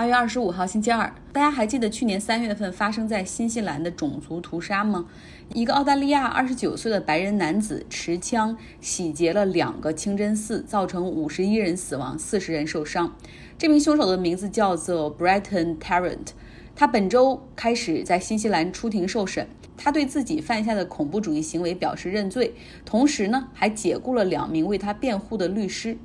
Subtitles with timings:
[0.00, 5.04] 二月二十五号星期二，大家还记得去年三月份发生在新西兰的种族屠杀吗？
[5.52, 13.14] 一个澳大利亚二十九岁的白人男子持枪洗劫了两个清真寺，造成五十一人死亡，四十人受伤。
[13.58, 16.28] 这名凶手的名字叫做 Bretton Tarrant，
[16.74, 19.46] 他本周开始在新西兰出庭受审。
[19.76, 22.54] 他对自己犯下的恐怖主义行为表示认罪，
[22.86, 25.98] 同时呢还解雇了两名为他辩护的律师。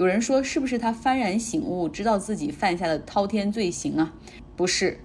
[0.00, 4.14] 有人说，是不是他幡然醒悟，知道自己犯下的滔天罪行啊？
[4.56, 4.98] 不是，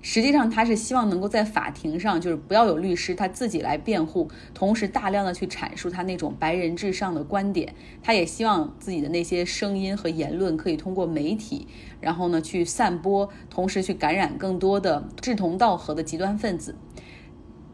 [0.00, 7.74] 实际上他是希望能够在法庭上，就是不要有律师，他自己来辩护，同时大量的去阐述他那种白人至上的观点。
[8.00, 11.66] 他也希望自己的那些声音和言论可以通过媒体，
[12.00, 16.76] 然后呢去散播，同时去感染更多的志同道合的极端分子。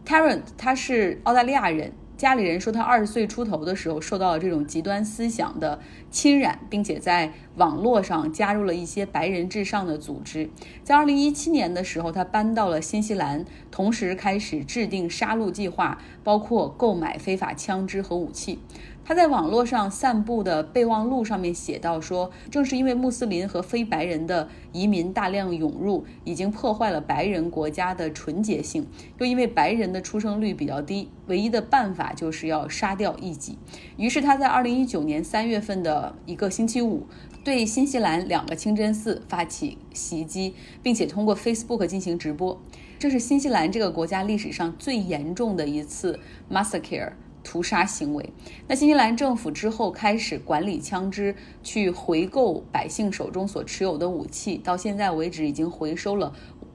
[0.07, 1.93] Tarrant 他是澳大利亚人。
[2.23, 10.49] 家里人说，他二十岁出头的时候受到了这种极端思想的侵染，并且在网络上加入了一些白人至上的组织。
[10.85, 18.61] 在二零一七年的时候，他搬到了新西兰，同时开始制定杀戮计划，包括购买非法枪支和武器。
[19.05, 28.87] 他在网络上散布的备忘录上面写到说，正是因为穆斯林和非白人的移民大量涌入，已经破坏了白人国家的纯洁性，
[29.19, 33.59] 又因为白人的出生率比较低，唯一的办法就是要杀掉异己。
[33.97, 37.07] 于是他在二零一九年三月份的一个星期五，
[37.45, 42.61] 对新西兰两个清真寺发起袭击，并且通过 Facebook 进行直播。
[42.99, 47.15] 这是新西兰这个国家历史上最严重的一次 massacre。
[47.43, 48.33] 屠杀行为。
[48.69, 54.57] 那新西兰政府之后开始管理枪支，去回购百姓手中所持有的武器。
[54.57, 56.33] 到现在为止，已经回收了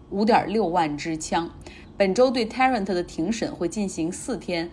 [0.10, 1.50] 五点六万支枪。
[1.98, 4.70] 本周对 Tarrant 的庭审会进行四天。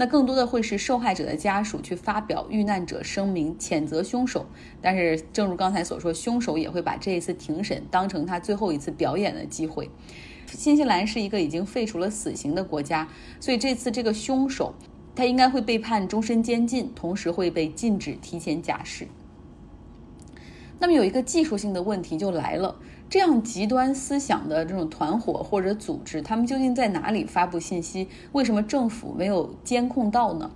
[0.00, 4.46] 那更多的会是受害者的家属去发表遇难者声明，谴责凶手。
[4.80, 9.90] 但是，正如刚才所说，凶手也会把这一次庭审当成他最后一次表演的机会。
[10.46, 13.08] 新西兰是一个已经废除了死刑的国家，
[13.40, 14.72] 所以这次这个凶手。
[15.18, 19.08] 他应该会被判终身监禁，同时会被禁止提前假释。
[20.78, 22.76] 那么有一个技术性的问题就来了：
[23.10, 28.06] 这样极端思想的这种团伙或者组织，他们究竟在哪里发布信息？
[28.30, 30.52] 为什么政府没有监控到呢？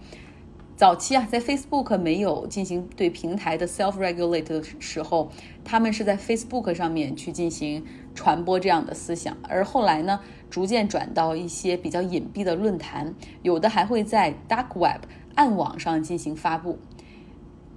[0.76, 5.32] 早期啊，在 Facebook 没有进行对平台的 self regulate 的时候，
[5.64, 7.84] 他们是在 Facebook 上面去进行
[8.14, 15.02] 传播这样的思想，而后来呢，逐渐转到一些比较隐蔽的论坛，有的还会在 dark web
[15.34, 16.78] 暗网上进行发布。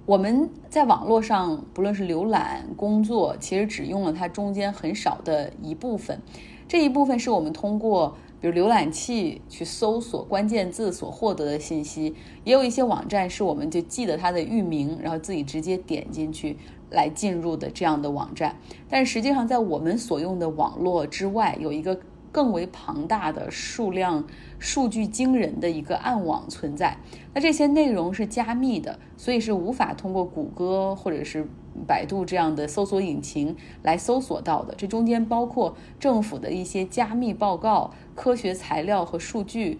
[0.04, 6.20] 我们在网络上不论是浏览、工作，其实只用了它中间很少的一部分，
[6.68, 8.16] 这一部分是我们通过。
[8.38, 12.14] 比如浏览器去搜索关键字所获得的信息，
[12.44, 16.58] 也有一些网站是我们就记得它的域名，然后自己直接点进去
[16.96, 18.56] 来进入的这样的网站。
[18.88, 22.00] 但实际上，在我们所用的网络之外，有一个
[22.32, 24.24] 更为庞大的数量、
[24.58, 26.96] 数据惊人的一个暗网存在。
[27.34, 31.46] 那这些内容是加密的，所以是无法通过谷歌或者是。
[31.86, 39.78] 百度这样的搜索引擎来搜索到的，这中间包括政府的一些加密报告、科学材料和数据、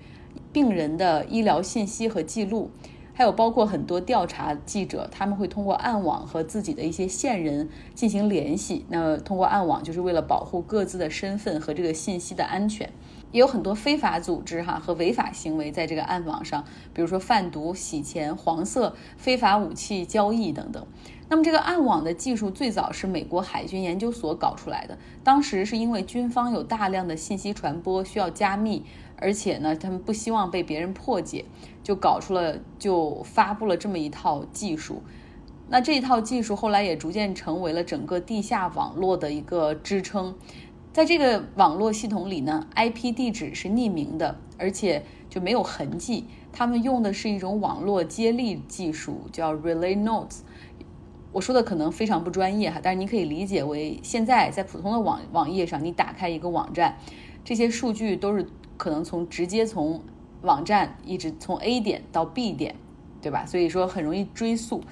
[0.52, 2.70] 病人的医疗信息和记录，
[3.18, 8.84] 还有包括很多调查记者，他们会通过暗网和自己的一些线人进行联系。
[8.90, 12.90] 那通过暗网就是为了保护各自的身份和这个信息的安全。
[13.32, 20.86] 也有很多非法组织哈和违法行为在这个暗网上，比如说贩毒、洗钱、黄色、非法武器交易等等。
[21.28, 28.84] 那么这个暗网的技术最早是美国海军研究所搞出来的，当时是因为军方有大量的信息传播需要加密，
[29.18, 31.44] 而且呢他们不希望被别人破解，
[31.82, 35.02] 就搞出了就发布了这么一套技术。
[35.68, 40.34] 那这一套技术后来也逐渐成为了整个地下网络的一个支撑。
[40.92, 46.24] 在这个网络系统里呢，IP 地址是匿名的，而且就没有痕迹。
[46.52, 50.38] 他们用的是一种网络接力技术，叫 Relay Nodes。
[51.32, 56.96] 我说的可能非常不专业哈，但是你可以理解为，现在在普通的网网页上，你打开一个网站，
[57.44, 58.46] 这些数据都是
[58.76, 60.02] 可能从直接从
[60.42, 62.76] 网站一直从 A 点到 B 点，
[63.20, 63.44] 对吧？
[63.46, 64.82] 所以说很容易追溯。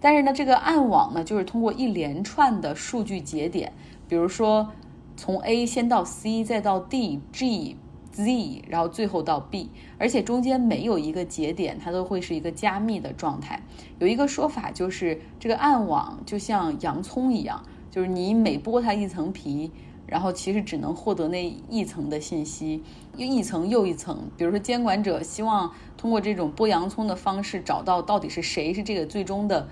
[0.00, 3.72] 但是呢，这个暗网呢，就是通过一连串的数据节点，
[4.08, 4.70] 比如说
[5.16, 7.76] 从 A 先到 C，再到 D、G。
[8.14, 13.62] Z，然后最后到 B，而且中间没有一个节点，它都会是一个加密的状态。
[13.98, 19.70] 有一个说法就是，这个暗网就像洋葱一样，就是你每剥它一层皮，
[20.06, 22.82] 然后其实只能获得那一层的信息，
[23.18, 24.28] 又一层又一层。
[24.36, 29.68] 比如说，监管者希望通过这种剥洋葱的方式找到到底是谁是这个最终的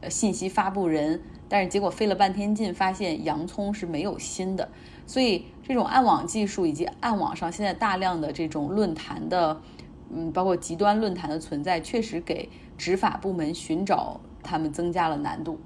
[0.00, 1.20] 呃信息发布人。
[1.50, 4.68] 但是结果费了半天劲，发现洋葱是没有心的。
[5.06, 9.60] 所以这种暗网技术以及暗网上现在大量的这种论坛的，
[10.10, 15.58] 嗯，包括极端论坛的存在，确实给执法部门寻找他们增加了难度。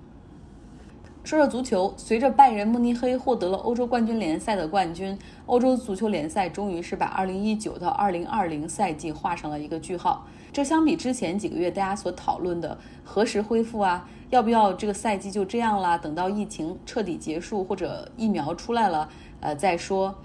[1.24, 5.16] 说说足球，随着拜仁慕尼黑获得了欧洲冠军联赛的冠军，
[5.46, 10.26] 欧洲足球联赛终于是把2019到2020赛季画上了一个句号。
[10.52, 15.96] 这相比之前几个月大家所讨论的何时恢复啊，要不要这个赛季就这样啦？
[15.96, 19.08] 等到疫情彻底结束或者疫苗出来了，
[19.40, 20.16] 呃再说。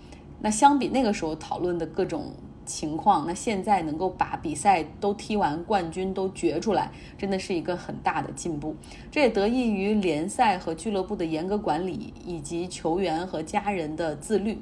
[0.42, 2.34] 那相比那个时候讨论的各种。
[2.68, 8.76] 情况，那现在能够把比赛都踢完，冠军都决出来，真的是一个很大的进步。
[9.10, 14.60] 这也得益于联赛和俱乐部的严格管理，以及球员和家人的自律。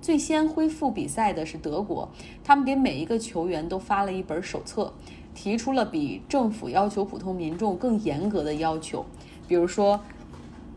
[0.00, 2.08] 最先恢复比赛的是德国，
[2.42, 4.94] 他们给每一个球员都发了一本手册，
[5.34, 9.04] 提出了比政府要求普通民众更严格的要求，
[9.46, 10.00] 比如说，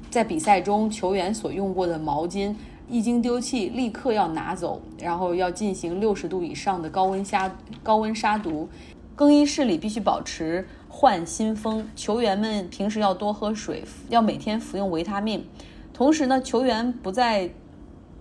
[0.10, 2.54] 在比赛中球员所用过的毛巾。
[2.90, 8.70] 一经丢弃，立刻要拿走，然后要进行六十度以上的高温杀高温杀毒。
[9.16, 11.88] 更衣室里必须保持换新风。
[11.96, 15.46] 球员们平时要多喝水，要每天服用维他命。
[15.94, 17.50] 同时呢，球员不在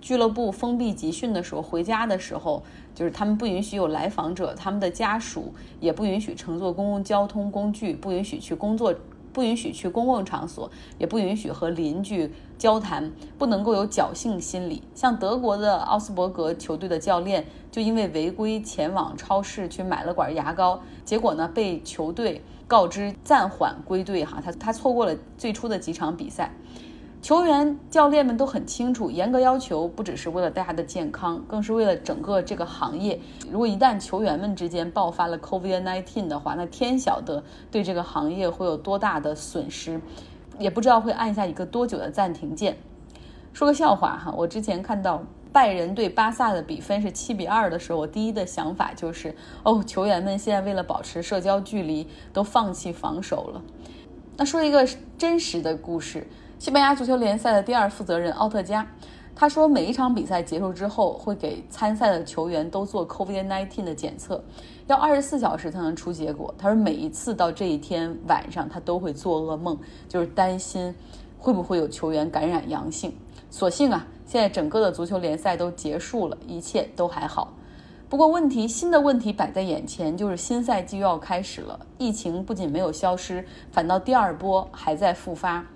[0.00, 2.62] 俱乐部封闭集训的时候，回家的时候，
[2.94, 8.94] 就是他们不允许有来访者，他们的家属也不允许乘坐公共交通工具，不允许去工作。
[9.32, 14.82] 不允许去公共场所，也不允许和邻居交谈，不能够有侥幸心理。
[14.94, 24.24] 像德国的奥斯伯格球队的教练，就因为违规前往超市去买了管牙膏，结果呢被球队告知暂缓归队。
[24.24, 26.52] 哈，他他错过了最初的几场比赛。
[27.22, 33.20] 球员、教练们都很清楚，严格要求不只是为了大家的健康，更是为了整个这个行业。
[33.48, 40.00] 如果一旦球员们之间爆发了 COVID-19 的话，那天晓得对这个行业会有多大的损失，
[40.58, 42.76] 也不知道会按下一个多久的暂停键。
[43.52, 45.22] 说个笑话哈，我之前看到
[45.52, 53.62] 拜仁对巴萨的比分是七比二的时候，我第一的想法就是，哦，球员们现在为了保持社交距离，都放弃防守了。
[54.36, 56.26] 那说一个真实的故事。
[56.62, 58.86] 西班牙足球联赛的第二负责人奥特加，
[59.34, 64.40] 他说，每一场比赛结束之后，会给参赛的球员都做 COVID-19 的检测，
[64.86, 66.54] 要二十四小时才能出结果。
[66.56, 69.76] 他说，每一次到这一天晚上，他都会做噩梦，
[70.08, 70.94] 就是担心
[71.36, 73.12] 会不会有球员感染阳性。
[73.50, 77.52] 所幸啊，现在整个的足球联赛都结束了，一切都还好。
[78.08, 85.66] 不过问题，新的问题摆在眼前，就是新赛季又要开始了，疫情不仅没有消失，反倒第二波还在复发。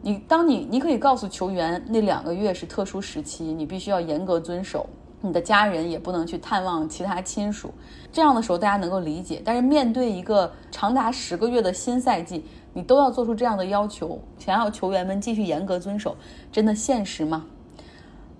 [0.00, 4.86] 你当你你可以告诉球员，那两个月是特殊时期，你必须要严格遵守，
[5.20, 7.74] 你的家人也不能去探望其他亲属。
[8.12, 16.16] 这样的时候大家能够理解，但是面对一个长达十个月的新赛季，你都要做出这样的要求，想要球员们继续严格遵守，
[16.52, 17.44] 真的现实吗？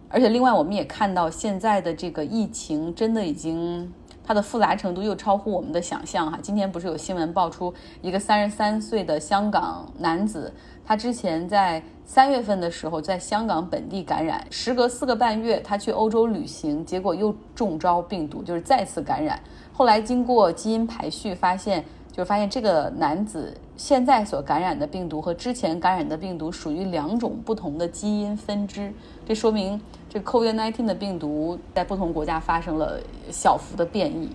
[0.09, 3.93] 而且另外，我们也看到现在的这个疫情真的已经。
[4.29, 6.39] 它的复杂程度又超乎我们的想象哈！
[6.43, 7.73] 今天不是有新闻爆出
[8.03, 10.53] 一个三十三岁的香港男子，
[10.85, 19.41] 他之前在三月份的时候在香港本地感染，时隔四个半月他去欧洲旅行，结果又中招病毒，就是再次感染。
[19.73, 21.83] 后来经过基因排序发现，
[22.13, 28.93] 就是发现这个男子现在所感染的病毒和之前感染的病毒属于两种不同的基因分支，
[29.27, 29.81] 这说明。
[30.09, 32.99] 这 COVID-19 的病毒在不同国家发生了
[33.31, 34.31] 小幅的变异。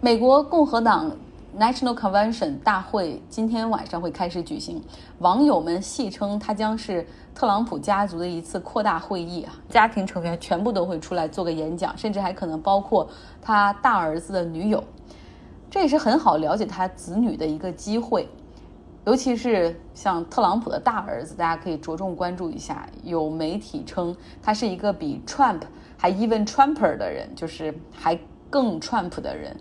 [0.00, 1.10] 美国共和党
[1.58, 4.82] National Convention 大会今天晚上会开始举行，
[5.20, 13.08] 网友们戏称它将是特朗普家族的一次扩大会议啊，家庭成员全部都会出来做个演讲，甚至还可能包括
[13.40, 14.84] 他大儿子的女友，
[15.70, 18.28] 这也是很好了解他子女的一个机会。
[19.04, 22.86] 尤其是像特朗普的大儿子，大家可以着重关注一下。
[23.02, 25.62] 有媒体称他是一个比 Trump
[25.96, 28.18] 还 even Trumper 的人，就是还
[28.50, 29.56] 更 Trump 的人。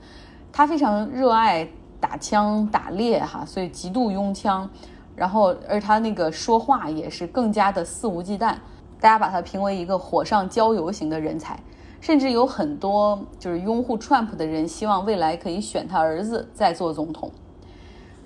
[0.52, 1.68] 他非常热爱
[2.00, 4.70] 打枪打猎哈，所以极度拥枪。
[5.16, 8.56] 然后，而他那个说话也是更加的肆无忌惮。
[9.00, 11.60] 大家把他评为一个火上浇油型的人才，
[12.02, 17.32] 甚至有很多就是拥护 Trump 的人希望未来可以选他儿子再做总统。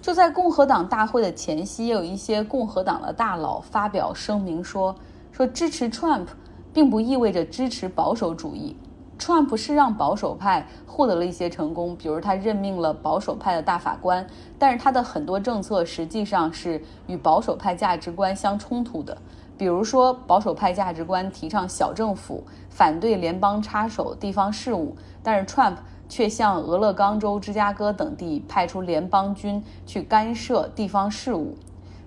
[0.01, 4.95] 就在共和党大会的前夕，也有一些共和党的大佬发表声明说
[5.31, 6.25] ：“说支持 Trump
[6.73, 8.75] 并不意味着支持保守主义。
[9.19, 14.25] Trump 是让保守派获得了一些成功，比如他任命了保守派的大法官，
[14.57, 19.15] 但是他的很多政策实际上是与保守派价值观相冲突的。
[19.55, 25.75] 比如说，保守派价值观提倡小政府，反对联邦插手地方事务，但是 Trump。”
[26.11, 31.55] 却向俄勒冈州、芝加哥等地派出联邦军去干涉地方事务，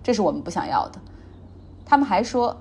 [0.03, 1.01] 这是我们不想要的。
[1.87, 2.55] 他们还说，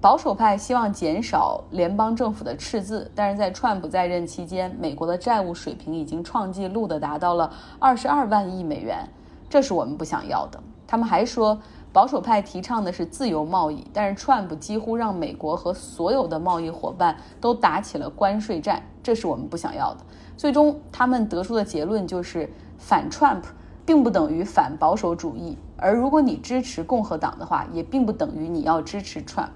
[0.00, 9.08] 保守派希望减少联邦政府的赤字，但是在川普在任期间，美国的债务水平已经创纪录的达到了二十二万亿美元，
[9.48, 10.60] 这是我们不想要的。
[10.88, 11.56] 他们还说。
[11.92, 20.00] 保守派提倡的是自由贸易，但是川普几乎让美国和所有的贸易伙伴都打起了关税战，这是我们不想要的。
[20.40, 23.42] 最终，他们得出的结论就是反 Trump
[23.84, 29.50] 并不等于反保守主义，而如果你支持共和党的话，也并不等于你要支持 Trump。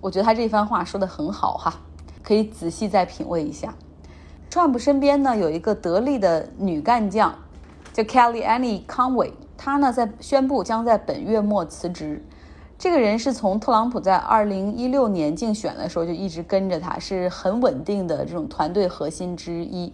[0.00, 1.74] 我觉得他这番话说的很好哈，
[2.22, 3.74] 可以仔细再品味一下。
[4.50, 7.34] Trump 身边呢有一个得力的女干将，
[7.92, 9.32] 叫 Kellyanne Conway。
[9.58, 12.24] 她呢，在宣布将在本月末辞职。
[12.82, 19.92] 这个人是从特朗普在二零一六年竞选的时候就一直跟着他，是很稳定的这种团队核心之一。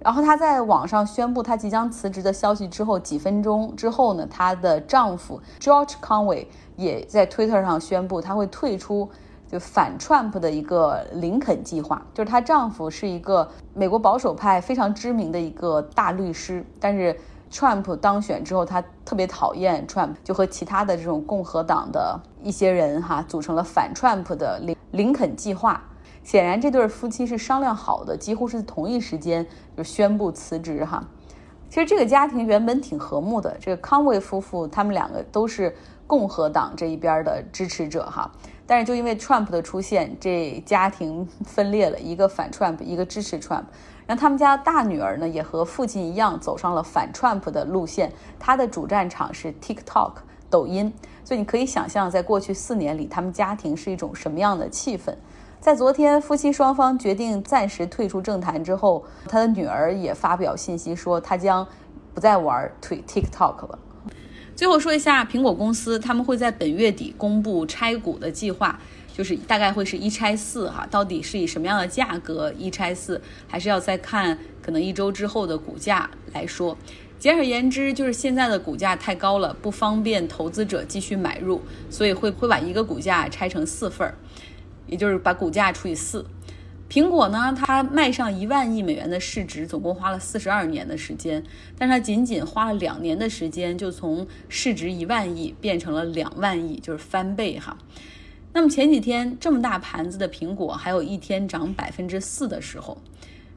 [0.00, 9.08] 然后他在网上宣布他即将辞职的消息之后，几分钟之后呢，她的丈夫 George Conway 也在 Twitter 上宣布他会退出
[9.46, 12.04] 就反 Trump 的一个林肯计划。
[12.12, 17.16] 就是她丈夫是一个美国保守派非常知名的一个大律师，但是。
[17.52, 25.82] Trump 当选之后，他特别讨厌 Trump，就和其他的这种共和党的一些人哈，组成了反 Trump 的林林肯计划。
[26.22, 29.44] 显然，这对夫妻是商量好的，几乎是同一时间
[29.76, 31.02] 就宣布辞职哈。
[31.68, 35.74] 其实这个家庭原本挺和睦的，这个康威夫妇他们两个都是
[36.06, 38.30] 共和党这一边的支持者哈。
[38.66, 43.64] 但是就因为 Trump 的出现，这家庭分裂了，一个反 Trump，一个支持 Trump。
[44.10, 48.12] 那他们家大女儿呢，也和父亲一样走上了反 Trump 的路线。
[48.40, 50.14] 她的主战场是 TikTok、
[50.50, 50.92] 抖音。
[51.22, 55.14] 所以你可以想象，在过去四年里，他们家庭是一种什么样的气氛。
[55.60, 61.64] 在昨天，夫妻双方决定暂时退出政坛之后，他的女儿也发表信息说，他将
[62.12, 63.78] 不再玩推 TikTok 了。
[64.56, 68.80] 最后说一下，苹果公司他们会在本月底公布拆股的计划。
[69.16, 76.76] 就是大概会是一拆四哈，到底是以什么样的价格一拆四，还是要再看可能一周之后的股价来说。
[77.18, 84.14] 简而言之，就是现在的股价太高了，不方便投资者继续买入，所以会会把一个股价拆成四份儿，
[84.86, 86.24] 也就是把股价除以四。
[86.88, 91.44] 苹果呢，它卖上一万亿美元的市值，总共花了四十二年的时间，
[91.78, 97.76] 但它仅仅花了两年的时间，就从市值一万亿变成了两万亿，就是翻倍哈。
[98.52, 102.98] 那么前几天这么大盘子的苹果，还有一天涨百分之四的时候，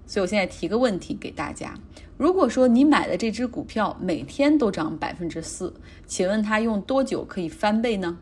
[0.06, 1.74] 所以我现在提个问题给大家：
[2.16, 5.74] 如果说你买的这只股票每天都涨百分之四，
[6.06, 8.20] 请问它用多久可以翻倍呢？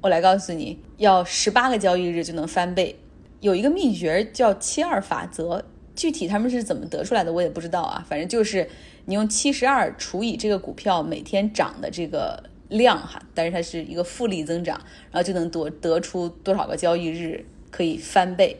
[0.00, 2.98] 我来告诉你，要十八个交易日就能翻倍。
[3.40, 8.68] 有一个秘诀叫七二法则，具体他们是怎么得出来的我也不知道啊，反正就是
[9.04, 12.50] 你用七十二除以这个股票每天涨的这个。
[12.72, 18.56] 量哈，但是它是一个复利增长，然后就能得得出多少个交易日可以翻倍。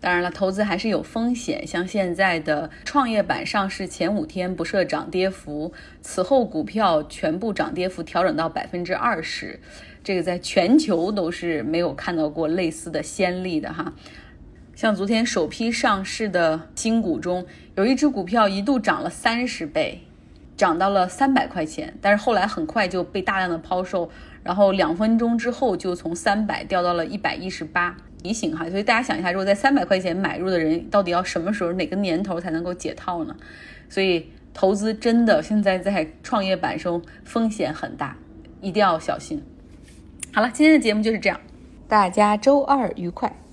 [0.00, 9.58] 当然了，投资还是有风险，像现在的创业板上市前五天不设涨跌幅，此后股票全部涨跌幅调整到百分之二十，
[10.02, 13.94] 这个在全球都是没有看到过类似的先例的哈。
[14.74, 20.02] 像昨天首批上市的新股中，有一只股票一度涨了三十倍。
[20.56, 24.10] 涨到了三百块钱，但是后来很快就被大量的抛售，
[24.42, 27.96] 然后两分钟之后就从三百掉到了一百一十八。
[28.22, 33.36] 提醒哈，所以大家想一下，如果在三百块钱买入的人，到底要什么时候、哪个年头才能够解套呢？
[33.90, 38.16] 所以投资真的现在在创业板中风险很大，
[38.62, 39.42] 一定要小心。
[40.32, 41.38] 好了，今天的节目就是这样，
[41.86, 43.43] 大家周二愉快。